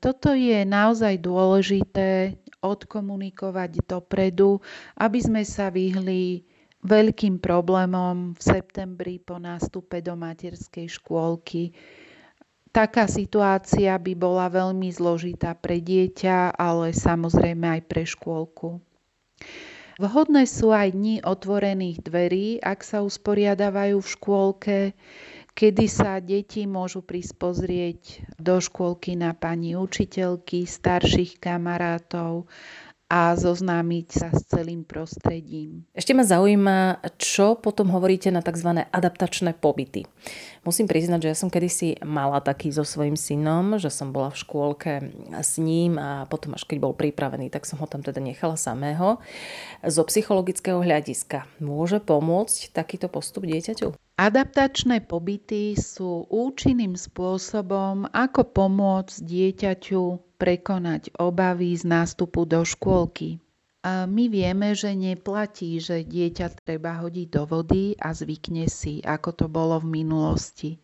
Toto 0.00 0.32
je 0.32 0.64
naozaj 0.64 1.20
dôležité 1.20 2.40
odkomunikovať 2.64 3.84
dopredu, 3.84 4.64
aby 4.96 5.18
sme 5.20 5.44
sa 5.44 5.68
vyhli 5.68 6.48
veľkým 6.80 7.36
problémom 7.36 8.32
v 8.32 8.40
septembri 8.40 9.20
po 9.20 9.36
nástupe 9.36 10.00
do 10.00 10.16
materskej 10.16 10.88
škôlky, 10.88 11.76
Taká 12.76 13.08
situácia 13.08 13.96
by 13.96 14.12
bola 14.12 14.52
veľmi 14.52 14.92
zložitá 14.92 15.56
pre 15.56 15.80
dieťa, 15.80 16.60
ale 16.60 16.92
samozrejme 16.92 17.80
aj 17.80 17.82
pre 17.88 18.04
škôlku. 18.04 18.84
Vhodné 19.96 20.44
sú 20.44 20.76
aj 20.76 20.92
dni 20.92 21.24
otvorených 21.24 22.04
dverí, 22.04 22.60
ak 22.60 22.84
sa 22.84 23.00
usporiadávajú 23.00 23.96
v 23.96 24.12
škôlke, 24.12 24.78
kedy 25.56 25.84
sa 25.88 26.20
deti 26.20 26.68
môžu 26.68 27.00
prísť 27.00 27.32
pozrieť 27.40 28.20
do 28.36 28.60
škôlky 28.60 29.16
na 29.16 29.32
pani 29.32 29.72
učiteľky, 29.72 30.68
starších 30.68 31.40
kamarátov 31.40 32.44
a 33.06 33.38
zoznámiť 33.38 34.06
sa 34.10 34.28
s 34.34 34.50
celým 34.50 34.82
prostredím. 34.82 35.86
Ešte 35.94 36.10
ma 36.10 36.26
zaujíma, 36.26 37.06
čo 37.22 37.54
potom 37.54 37.94
hovoríte 37.94 38.34
na 38.34 38.42
tzv. 38.42 38.82
adaptačné 38.90 39.54
pobyty. 39.54 40.10
Musím 40.66 40.90
priznať, 40.90 41.22
že 41.22 41.30
ja 41.30 41.36
som 41.38 41.46
kedysi 41.46 42.02
mala 42.02 42.42
taký 42.42 42.74
so 42.74 42.82
svojím 42.82 43.14
synom, 43.14 43.78
že 43.78 43.94
som 43.94 44.10
bola 44.10 44.34
v 44.34 44.40
škôlke 44.42 44.92
s 45.30 45.62
ním 45.62 46.02
a 46.02 46.26
potom 46.26 46.58
až 46.58 46.66
keď 46.66 46.82
bol 46.82 46.98
pripravený, 46.98 47.46
tak 47.46 47.62
som 47.62 47.78
ho 47.78 47.86
tam 47.86 48.02
teda 48.02 48.18
nechala 48.18 48.58
samého. 48.58 49.22
Zo 49.86 50.02
psychologického 50.02 50.82
hľadiska 50.82 51.46
môže 51.62 52.02
pomôcť 52.02 52.74
takýto 52.74 53.06
postup 53.06 53.46
dieťaťu? 53.46 53.94
Adaptačné 54.16 55.04
pobyty 55.04 55.76
sú 55.76 56.24
účinným 56.32 56.96
spôsobom, 56.96 58.08
ako 58.16 58.48
pomôcť 58.48 59.20
dieťaťu 59.20 60.02
prekonať 60.40 61.12
obavy 61.20 61.76
z 61.76 61.84
nástupu 61.84 62.48
do 62.48 62.64
škôlky. 62.64 63.36
A 63.84 64.08
my 64.08 64.32
vieme, 64.32 64.72
že 64.72 64.96
neplatí, 64.96 65.76
že 65.84 66.00
dieťa 66.00 66.64
treba 66.64 66.96
hodiť 67.04 67.28
do 67.28 67.44
vody 67.44 67.92
a 68.00 68.16
zvykne 68.16 68.72
si, 68.72 69.04
ako 69.04 69.30
to 69.36 69.46
bolo 69.52 69.84
v 69.84 70.00
minulosti. 70.00 70.80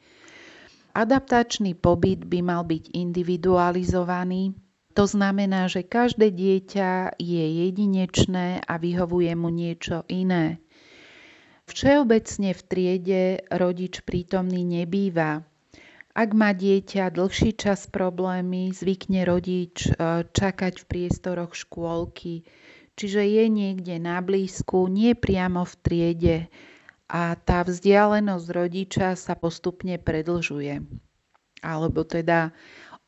Adaptačný 0.93 1.73
pobyt 1.73 2.29
by 2.29 2.45
mal 2.45 2.69
byť 2.69 2.93
individualizovaný, 2.93 4.53
to 4.93 5.09
znamená, 5.09 5.73
že 5.73 5.89
každé 5.89 6.37
dieťa 6.37 7.17
je 7.17 7.45
jedinečné 7.65 8.61
a 8.61 8.77
vyhovuje 8.77 9.33
mu 9.33 9.49
niečo 9.49 10.05
iné. 10.13 10.61
Všeobecne 11.73 12.53
v 12.53 12.63
triede 12.69 13.23
rodič 13.49 14.05
prítomný 14.05 14.61
nebýva, 14.61 15.41
ak 16.13 16.37
má 16.37 16.53
dieťa 16.53 17.09
dlhší 17.09 17.57
čas 17.57 17.89
problémy, 17.89 18.77
zvykne 18.77 19.25
rodič 19.25 19.89
e, 19.89 20.29
čakať 20.29 20.75
v 20.77 20.85
priestoroch 20.85 21.57
škôlky, 21.57 22.45
čiže 22.93 23.25
je 23.25 23.45
niekde 23.49 23.97
na 23.97 24.21
blízku, 24.21 24.93
nie 24.93 25.17
priamo 25.17 25.65
v 25.65 25.75
triede 25.81 26.37
a 27.09 27.33
tá 27.41 27.65
vzdialenosť 27.65 28.47
rodiča 28.53 29.09
sa 29.17 29.33
postupne 29.33 29.97
predlžuje. 29.97 30.85
Alebo 31.65 32.05
teda 32.05 32.53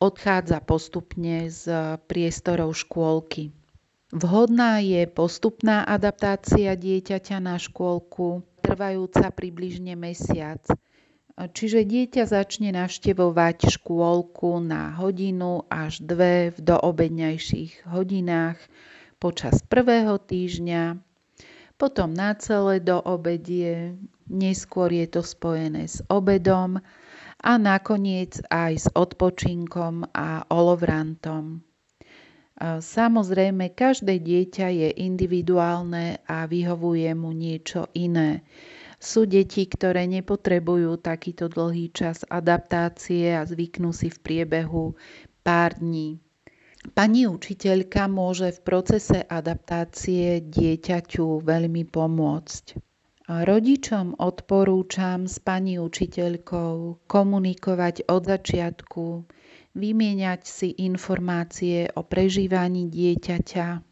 odchádza 0.01 0.65
postupne 0.65 1.53
z 1.53 2.01
priestorov 2.09 2.73
škôlky. 2.73 3.53
Vhodná 4.17 4.81
je 4.81 5.05
postupná 5.05 5.85
adaptácia 5.85 6.73
dieťaťa 6.73 7.37
na 7.45 7.61
škôlku, 7.61 8.54
trvajúca 8.65 9.29
približne 9.29 9.93
mesiac– 9.93 10.65
Čiže 11.35 11.83
dieťa 11.83 12.31
začne 12.31 12.71
navštevovať 12.71 13.67
škôlku 13.75 14.63
na 14.63 14.95
hodinu 14.95 15.67
až 15.67 15.99
dve 15.99 16.55
v 16.55 16.59
doobedňajších 16.63 17.91
hodinách 17.91 18.55
počas 19.19 19.59
prvého 19.67 20.15
týždňa, 20.23 20.95
potom 21.75 22.15
na 22.15 22.39
celé 22.39 22.79
do 22.79 23.03
obedie, 23.03 23.99
neskôr 24.31 24.95
je 24.95 25.11
to 25.11 25.27
spojené 25.27 25.91
s 25.91 26.07
obedom 26.07 26.79
a 27.43 27.53
nakoniec 27.59 28.39
aj 28.47 28.73
s 28.79 28.87
odpočinkom 28.95 30.15
a 30.15 30.47
olovrantom. 30.55 31.67
Samozrejme, 32.63 33.75
každé 33.75 34.23
dieťa 34.23 34.69
je 34.71 34.89
individuálne 35.03 36.23
a 36.31 36.47
vyhovuje 36.47 37.11
mu 37.19 37.35
niečo 37.35 37.91
iné. 37.99 38.47
Sú 39.03 39.27
deti, 39.27 39.67
ktoré 39.67 40.07
nepotrebujú 40.07 40.97
takýto 41.03 41.51
dlhý 41.51 41.91
čas 41.91 42.23
adaptácie 42.25 43.35
a 43.35 43.43
zvyknú 43.45 43.91
si 43.91 44.09
v 44.09 44.19
priebehu 44.23 44.95
pár 45.43 45.77
dní. 45.77 46.23
Pani 46.95 47.27
učiteľka 47.27 48.07
môže 48.07 48.55
v 48.55 48.61
procese 48.61 49.19
adaptácie 49.25 50.41
dieťaťu 50.45 51.43
veľmi 51.43 51.85
pomôcť. 51.91 52.65
Rodičom 53.25 54.21
odporúčam 54.21 55.25
s 55.25 55.41
pani 55.41 55.81
učiteľkou 55.81 57.09
komunikovať 57.09 58.05
od 58.05 58.23
začiatku, 58.29 59.05
vymieňať 59.75 60.41
si 60.47 60.69
informácie 60.83 61.91
o 61.99 62.07
prežívaní 62.07 62.87
dieťaťa. 62.89 63.83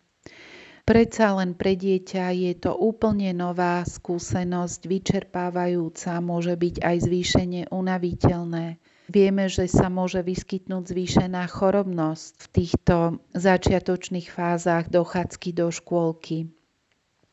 Predsa 0.82 1.26
len 1.38 1.54
pre 1.54 1.78
dieťa 1.78 2.34
je 2.34 2.52
to 2.58 2.74
úplne 2.74 3.30
nová 3.30 3.86
skúsenosť, 3.86 4.90
vyčerpávajúca, 4.90 6.18
môže 6.18 6.58
byť 6.58 6.82
aj 6.82 6.96
zvýšene 7.06 7.62
unaviteľné. 7.70 8.82
Vieme, 9.06 9.46
že 9.46 9.70
sa 9.70 9.86
môže 9.86 10.22
vyskytnúť 10.26 10.82
zvýšená 10.90 11.46
chorobnosť 11.46 12.32
v 12.38 12.46
týchto 12.50 12.96
začiatočných 13.34 14.26
fázach 14.26 14.90
dochádzky 14.90 15.50
do 15.54 15.70
škôlky. 15.70 16.50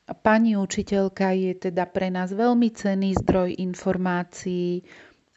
Pani 0.10 0.58
učiteľka 0.58 1.38
je 1.38 1.54
teda 1.70 1.86
pre 1.86 2.10
nás 2.10 2.34
veľmi 2.34 2.74
cenný 2.74 3.14
zdroj 3.14 3.54
informácií, 3.62 4.82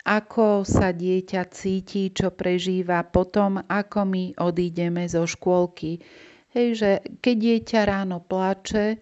ako 0.02 0.66
sa 0.66 0.90
dieťa 0.90 1.42
cíti, 1.54 2.10
čo 2.10 2.34
prežíva 2.34 3.06
potom, 3.06 3.62
ako 3.62 4.00
my 4.02 4.24
odídeme 4.42 5.06
zo 5.06 5.22
škôlky. 5.26 6.02
Hej, 6.52 6.68
že 6.74 6.90
keď 7.22 7.36
dieťa 7.38 7.80
ráno 7.86 8.18
plače 8.18 8.98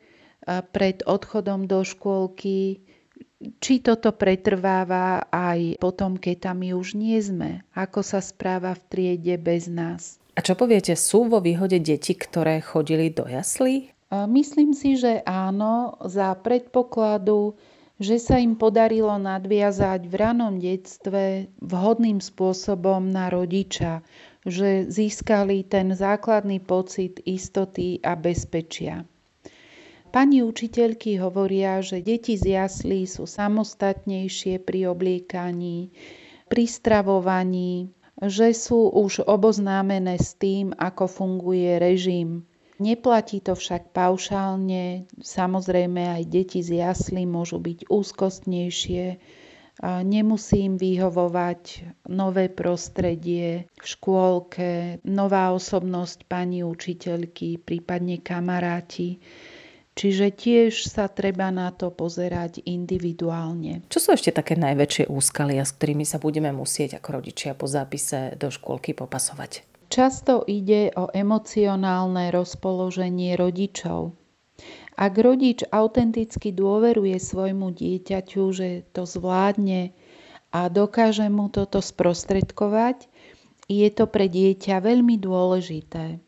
pred 0.71 1.01
odchodom 1.09 1.65
do 1.65 1.83
škôlky, 1.83 2.85
či 3.41 3.81
toto 3.81 4.13
pretrváva 4.13 5.25
aj 5.33 5.81
potom, 5.81 6.21
keď 6.21 6.53
tam 6.53 6.61
my 6.61 6.77
už 6.77 6.93
nie 7.01 7.17
sme, 7.25 7.65
ako 7.73 8.05
sa 8.05 8.21
správa 8.21 8.77
v 8.77 8.83
triede 8.93 9.41
bez 9.41 9.65
nás. 9.65 10.21
A 10.37 10.45
čo 10.45 10.53
poviete, 10.53 10.93
sú 10.93 11.25
vo 11.27 11.41
výhode 11.41 11.81
deti, 11.81 12.13
ktoré 12.13 12.61
chodili 12.61 13.09
do 13.09 13.25
jaslí? 13.25 13.93
Myslím 14.11 14.75
si, 14.75 14.99
že 14.99 15.23
áno, 15.25 15.97
za 16.05 16.35
predpokladu, 16.37 17.57
že 18.01 18.17
sa 18.17 18.41
im 18.41 18.57
podarilo 18.57 19.13
nadviazať 19.21 20.09
v 20.09 20.15
ranom 20.17 20.57
detstve 20.57 21.53
vhodným 21.61 22.17
spôsobom 22.17 23.05
na 23.13 23.29
rodiča, 23.29 24.01
že 24.49 24.89
získali 24.89 25.69
ten 25.69 25.93
základný 25.93 26.65
pocit 26.65 27.21
istoty 27.29 28.01
a 28.01 28.17
bezpečia. 28.17 29.05
Pani 30.11 30.43
učiteľky 30.43 31.23
hovoria, 31.23 31.85
že 31.85 32.03
deti 32.03 32.35
z 32.35 32.59
jaslí 32.59 33.07
sú 33.07 33.29
samostatnejšie 33.29 34.59
pri 34.59 34.91
obliekaní, 34.91 35.95
pri 36.51 36.65
stravovaní, 36.67 37.95
že 38.19 38.51
sú 38.57 38.91
už 38.91 39.23
oboznámené 39.29 40.19
s 40.19 40.35
tým, 40.35 40.75
ako 40.75 41.05
funguje 41.07 41.79
režim. 41.79 42.49
Neplatí 42.81 43.45
to 43.45 43.53
však 43.53 43.93
paušálne, 43.93 45.05
samozrejme 45.21 46.17
aj 46.17 46.23
deti 46.25 46.65
z 46.65 46.81
jaslí 46.81 47.29
môžu 47.29 47.61
byť 47.61 47.93
úzkostnejšie, 47.93 49.21
nemusí 49.85 50.65
im 50.65 50.81
vyhovovať 50.81 51.85
nové 52.09 52.49
prostredie 52.49 53.69
v 53.77 53.85
škôlke, 53.85 55.01
nová 55.05 55.53
osobnosť 55.53 56.25
pani 56.25 56.65
učiteľky, 56.65 57.61
prípadne 57.61 58.21
kamaráti. 58.25 59.21
Čiže 59.91 60.33
tiež 60.33 60.73
sa 60.89 61.13
treba 61.13 61.53
na 61.53 61.69
to 61.77 61.93
pozerať 61.93 62.65
individuálne. 62.65 63.85
Čo 63.93 63.99
sú 64.01 64.09
ešte 64.17 64.33
také 64.33 64.57
najväčšie 64.57 65.13
úskalia, 65.13 65.61
s 65.67 65.77
ktorými 65.77 66.09
sa 66.09 66.17
budeme 66.17 66.49
musieť 66.57 66.97
ako 66.97 67.21
rodičia 67.21 67.53
po 67.53 67.69
zápise 67.69 68.33
do 68.41 68.49
škôlky 68.49 68.97
popasovať? 68.97 69.69
Často 69.91 70.47
ide 70.47 70.95
o 70.95 71.11
emocionálne 71.11 72.31
rozpoloženie 72.31 73.35
rodičov. 73.35 74.15
Ak 74.95 75.19
rodič 75.19 75.67
autenticky 75.67 76.55
dôveruje 76.55 77.19
svojmu 77.19 77.75
dieťaťu, 77.75 78.43
že 78.55 78.87
to 78.95 79.03
zvládne 79.03 79.91
a 80.55 80.71
dokáže 80.71 81.27
mu 81.27 81.51
toto 81.51 81.83
sprostredkovať, 81.83 83.11
je 83.67 83.89
to 83.91 84.07
pre 84.07 84.31
dieťa 84.31 84.79
veľmi 84.79 85.19
dôležité. 85.19 86.23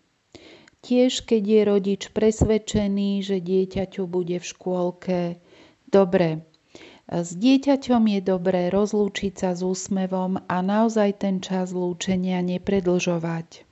Tiež 0.83 1.23
keď 1.23 1.42
je 1.47 1.61
rodič 1.62 2.02
presvedčený, 2.11 3.22
že 3.22 3.38
dieťaťu 3.38 4.11
bude 4.11 4.42
v 4.42 4.46
škôlke 4.46 5.38
dobre. 5.87 6.42
S 7.12 7.37
dieťaťom 7.37 8.09
je 8.09 8.20
dobré 8.25 8.72
rozlúčiť 8.72 9.37
sa 9.37 9.51
s 9.53 9.61
úsmevom 9.61 10.40
a 10.48 10.57
naozaj 10.64 11.20
ten 11.20 11.44
čas 11.44 11.77
lúčenia 11.77 12.40
nepredlžovať. 12.40 13.68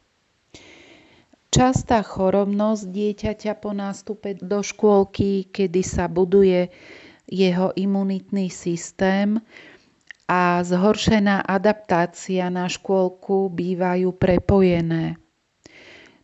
Častá 1.49 2.05
chorobnosť 2.05 2.85
dieťaťa 2.93 3.57
po 3.57 3.73
nástupe 3.73 4.37
do 4.37 4.61
škôlky, 4.61 5.49
kedy 5.49 5.81
sa 5.81 6.05
buduje 6.05 6.69
jeho 7.33 7.73
imunitný 7.73 8.53
systém 8.53 9.41
a 10.29 10.61
zhoršená 10.61 11.41
adaptácia 11.41 12.45
na 12.53 12.69
škôlku 12.69 13.49
bývajú 13.49 14.13
prepojené. 14.21 15.17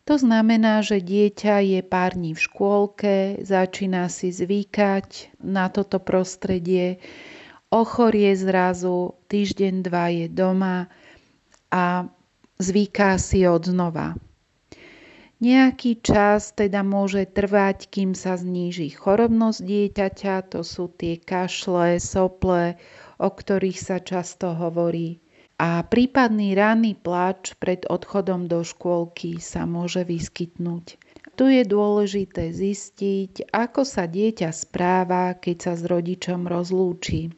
To 0.07 0.15
znamená, 0.15 0.87
že 0.87 1.03
dieťa 1.03 1.67
je 1.67 1.81
pár 1.83 2.15
dní 2.15 2.39
v 2.39 2.41
škôlke, 2.47 3.43
začína 3.43 4.07
si 4.07 4.31
zvykať 4.31 5.35
na 5.43 5.67
toto 5.67 5.99
prostredie, 5.99 7.03
ochorie 7.75 8.31
zrazu, 8.39 9.19
týždeň, 9.27 9.75
dva 9.83 10.07
je 10.15 10.27
doma 10.31 10.87
a 11.75 12.07
zvyká 12.63 13.19
si 13.19 13.51
od 13.51 13.67
znova. 13.67 14.15
Nejaký 15.43 15.99
čas 16.01 16.55
teda 16.55 16.87
môže 16.87 17.27
trvať, 17.27 17.91
kým 17.91 18.15
sa 18.15 18.39
zníži 18.39 18.95
chorobnosť 18.95 19.59
dieťaťa, 19.59 20.55
to 20.55 20.63
sú 20.63 20.87
tie 20.87 21.19
kašle, 21.19 21.99
sople, 21.99 22.79
o 23.19 23.29
ktorých 23.29 23.79
sa 23.83 23.99
často 23.99 24.55
hovorí 24.55 25.19
a 25.57 25.81
prípadný 25.89 26.53
ranný 26.53 26.93
plač 26.93 27.57
pred 27.57 27.89
odchodom 27.89 28.45
do 28.45 28.61
škôlky 28.61 29.41
sa 29.41 29.65
môže 29.65 30.05
vyskytnúť. 30.05 31.01
Tu 31.37 31.45
je 31.53 31.65
dôležité 31.65 32.53
zistiť, 32.53 33.53
ako 33.53 33.85
sa 33.85 34.05
dieťa 34.09 34.53
správa, 34.53 35.37
keď 35.37 35.57
sa 35.61 35.73
s 35.77 35.85
rodičom 35.85 36.49
rozlúči. 36.49 37.33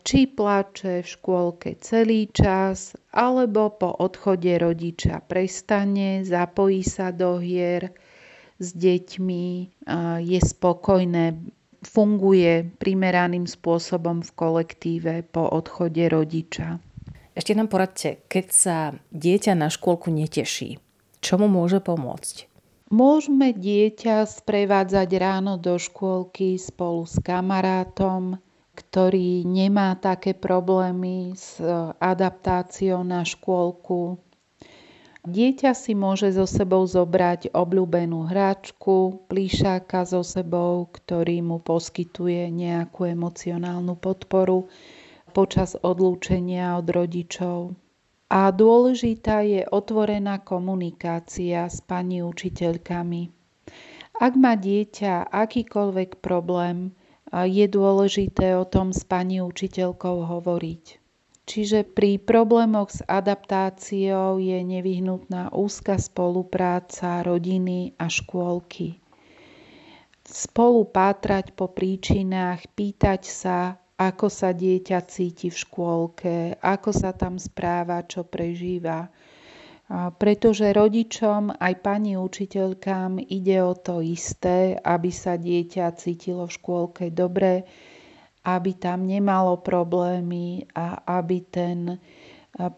Či 0.00 0.32
plače 0.32 1.02
v 1.02 1.10
škôlke 1.10 1.78
celý 1.78 2.30
čas, 2.32 2.94
alebo 3.14 3.74
po 3.74 3.94
odchode 3.94 4.50
rodiča 4.58 5.22
prestane, 5.26 6.22
zapojí 6.26 6.82
sa 6.82 7.12
do 7.14 7.38
hier 7.38 7.94
s 8.58 8.74
deťmi, 8.74 9.46
je 10.24 10.40
spokojné, 10.40 11.38
funguje 11.84 12.64
primeraným 12.78 13.44
spôsobom 13.44 14.24
v 14.24 14.30
kolektíve 14.34 15.14
po 15.30 15.46
odchode 15.50 16.06
rodiča. 16.10 16.80
Ešte 17.40 17.56
nám 17.56 17.72
poradte, 17.72 18.20
keď 18.28 18.46
sa 18.52 18.76
dieťa 19.16 19.56
na 19.56 19.72
škôlku 19.72 20.12
neteší, 20.12 20.76
čo 21.24 21.40
mu 21.40 21.48
môže 21.48 21.80
pomôcť? 21.80 22.44
Môžeme 22.92 23.56
dieťa 23.56 24.28
sprevádzať 24.28 25.08
ráno 25.16 25.56
do 25.56 25.80
škôlky 25.80 26.60
spolu 26.60 27.08
s 27.08 27.16
kamarátom, 27.24 28.36
ktorý 28.76 29.48
nemá 29.48 29.96
také 29.96 30.36
problémy 30.36 31.32
s 31.32 31.56
adaptáciou 31.96 33.00
na 33.08 33.24
škôlku. 33.24 34.20
Dieťa 35.24 35.72
si 35.72 35.96
môže 35.96 36.36
so 36.36 36.44
sebou 36.44 36.84
zobrať 36.84 37.56
obľúbenú 37.56 38.28
hráčku, 38.28 39.24
plíšáka 39.32 40.04
so 40.04 40.20
sebou, 40.20 40.92
ktorý 40.92 41.40
mu 41.40 41.56
poskytuje 41.56 42.52
nejakú 42.52 43.08
emocionálnu 43.08 43.96
podporu 43.96 44.68
počas 45.30 45.78
odlúčenia 45.78 46.74
od 46.74 46.90
rodičov. 46.90 47.78
A 48.30 48.50
dôležitá 48.50 49.42
je 49.46 49.62
otvorená 49.66 50.42
komunikácia 50.42 51.66
s 51.66 51.82
pani 51.82 52.22
učiteľkami. 52.22 53.22
Ak 54.20 54.36
má 54.36 54.54
dieťa 54.58 55.32
akýkoľvek 55.32 56.20
problém, 56.20 56.92
je 57.30 57.66
dôležité 57.70 58.58
o 58.58 58.66
tom 58.66 58.90
s 58.90 59.06
pani 59.06 59.38
učiteľkou 59.40 60.26
hovoriť. 60.26 60.84
Čiže 61.50 61.82
pri 61.82 62.22
problémoch 62.22 62.94
s 62.94 63.02
adaptáciou 63.02 64.38
je 64.38 64.62
nevyhnutná 64.62 65.50
úzka 65.50 65.98
spolupráca 65.98 67.26
rodiny 67.26 67.98
a 67.98 68.06
škôlky. 68.06 69.02
Spolu 70.22 70.86
pátrať 70.86 71.50
po 71.58 71.66
príčinách, 71.66 72.70
pýtať 72.78 73.26
sa, 73.26 73.82
ako 74.00 74.32
sa 74.32 74.56
dieťa 74.56 74.98
cíti 75.04 75.52
v 75.52 75.60
škôlke, 75.60 76.56
ako 76.64 76.88
sa 76.88 77.12
tam 77.12 77.36
správa, 77.36 78.00
čo 78.08 78.24
prežíva. 78.24 79.12
Pretože 79.90 80.72
rodičom 80.72 81.52
aj 81.60 81.74
pani 81.84 82.16
učiteľkám 82.16 83.20
ide 83.20 83.60
o 83.60 83.76
to 83.76 84.00
isté, 84.00 84.72
aby 84.80 85.10
sa 85.12 85.36
dieťa 85.36 85.92
cítilo 86.00 86.48
v 86.48 86.56
škôlke 86.56 87.04
dobre, 87.12 87.68
aby 88.46 88.72
tam 88.72 89.04
nemalo 89.04 89.60
problémy 89.60 90.64
a 90.72 91.04
aby 91.20 91.44
ten 91.44 92.00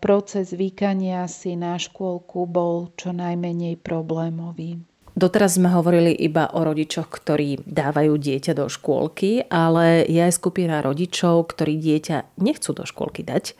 proces 0.03 0.51
vykania 0.51 1.31
si 1.31 1.55
na 1.55 1.79
škôlku 1.79 2.51
bol 2.51 2.91
čo 2.99 3.15
najmenej 3.15 3.79
problémový. 3.79 4.83
Doteraz 5.13 5.61
sme 5.61 5.69
hovorili 5.69 6.17
iba 6.17 6.49
o 6.49 6.65
rodičoch, 6.65 7.13
ktorí 7.13 7.61
dávajú 7.69 8.17
dieťa 8.17 8.57
do 8.57 8.67
škôlky, 8.73 9.45
ale 9.53 10.09
je 10.09 10.21
aj 10.25 10.41
skupina 10.41 10.81
rodičov, 10.81 11.53
ktorí 11.53 11.77
dieťa 11.77 12.41
nechcú 12.41 12.73
do 12.73 12.89
škôlky 12.89 13.21
dať. 13.21 13.53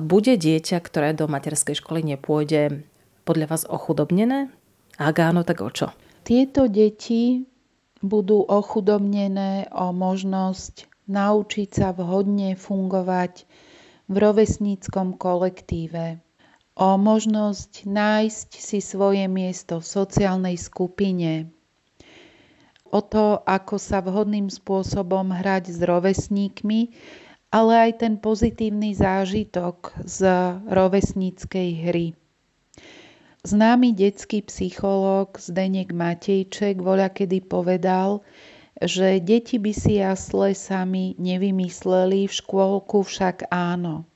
Bude 0.00 0.40
dieťa, 0.40 0.80
ktoré 0.80 1.12
do 1.12 1.28
materskej 1.28 1.76
školy 1.76 2.00
nepôjde, 2.16 2.88
podľa 3.28 3.46
vás 3.52 3.62
ochudobnené? 3.68 4.48
Ak 4.96 5.20
áno, 5.20 5.44
tak 5.44 5.60
o 5.60 5.68
čo? 5.68 5.92
Tieto 6.24 6.72
deti 6.72 7.44
budú 8.00 8.40
ochudobnené 8.40 9.68
o 9.76 9.92
možnosť 9.92 10.88
naučiť 11.10 11.68
sa 11.68 11.88
vhodne 11.92 12.56
fungovať 12.56 13.44
v 14.08 14.14
rovesníckom 14.16 15.20
kolektíve, 15.20 16.18
o 16.72 16.96
možnosť 16.96 17.84
nájsť 17.84 18.48
si 18.56 18.78
svoje 18.80 19.28
miesto 19.28 19.80
v 19.80 19.86
sociálnej 19.86 20.56
skupine, 20.56 21.52
o 22.92 23.00
to, 23.00 23.40
ako 23.44 23.76
sa 23.80 24.04
vhodným 24.04 24.52
spôsobom 24.52 25.32
hrať 25.32 25.72
s 25.72 25.80
rovesníkmi, 25.80 26.92
ale 27.52 27.72
aj 27.88 28.04
ten 28.04 28.14
pozitívny 28.16 28.96
zážitok 28.96 29.92
z 30.04 30.28
rovesníckej 30.68 31.70
hry. 31.88 32.06
Známy 33.42 33.92
detský 33.92 34.46
psychológ 34.46 35.34
Zdenek 35.36 35.90
Matejček 35.90 36.78
voľa 36.78 37.10
kedy 37.10 37.42
povedal, 37.42 38.22
že 38.78 39.18
deti 39.18 39.58
by 39.58 39.72
si 39.74 39.98
jasle 39.98 40.54
sami 40.54 41.18
nevymysleli, 41.18 42.30
v 42.30 42.32
škôlku 42.32 43.02
však 43.02 43.50
áno. 43.50 44.06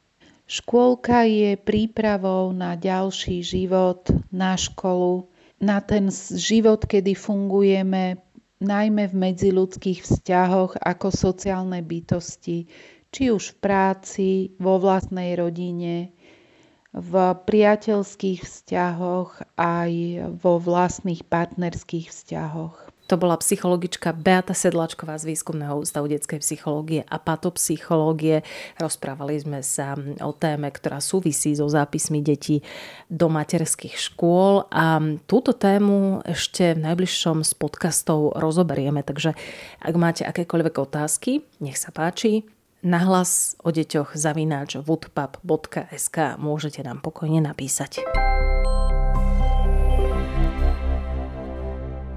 Škôlka 0.46 1.26
je 1.26 1.59
prípravou 1.59 2.54
na 2.54 2.78
ďalší 2.78 3.42
život, 3.42 4.06
na 4.30 4.54
školu, 4.54 5.26
na 5.59 5.82
ten 5.82 6.06
život, 6.38 6.87
kedy 6.87 7.18
fungujeme 7.18 8.22
najmä 8.62 9.11
v 9.11 9.14
medziludských 9.26 10.06
vzťahoch 10.06 10.78
ako 10.78 11.09
sociálne 11.11 11.82
bytosti, 11.82 12.70
či 13.11 13.22
už 13.35 13.52
v 13.52 13.59
práci, 13.59 14.28
vo 14.62 14.78
vlastnej 14.78 15.35
rodine, 15.35 16.14
v 16.96 17.12
priateľských 17.37 18.46
vzťahoch 18.46 19.44
aj 19.59 19.92
vo 20.40 20.62
vlastných 20.62 21.26
partnerských 21.26 22.09
vzťahoch. 22.09 22.95
To 23.07 23.14
bola 23.14 23.38
psychologička 23.38 24.11
Beata 24.11 24.51
Sedlačková 24.51 25.14
z 25.23 25.31
Výskumného 25.31 25.79
ústavu 25.79 26.11
detskej 26.11 26.42
psychológie 26.42 27.07
a 27.07 27.23
patopsychológie. 27.23 28.42
Rozprávali 28.83 29.38
sme 29.38 29.62
sa 29.62 29.95
o 30.27 30.35
téme, 30.35 30.66
ktorá 30.75 30.99
súvisí 30.99 31.55
so 31.55 31.71
zápismi 31.71 32.19
detí 32.19 32.66
do 33.07 33.31
materských 33.31 33.95
škôl 33.95 34.66
a 34.75 34.99
túto 35.31 35.55
tému 35.55 36.27
ešte 36.27 36.75
v 36.75 36.83
najbližšom 36.83 37.47
z 37.47 37.53
podcastov 37.55 38.35
rozoberieme, 38.35 39.07
takže 39.07 39.38
ak 39.79 39.95
máte 39.95 40.27
akékoľvek 40.27 40.75
otázky, 40.83 41.47
nech 41.62 41.79
sa 41.79 41.95
páči, 41.95 42.42
nahlas 42.83 43.55
o 43.62 43.71
deťoch 43.71 44.19
zavináč 44.19 44.83
woodpub.sk 44.83 46.16
môžete 46.42 46.83
nám 46.83 46.99
pokojne 47.07 47.38
napísať. 47.38 48.03